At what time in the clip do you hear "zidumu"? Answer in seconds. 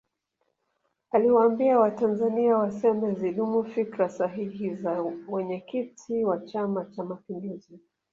3.15-3.63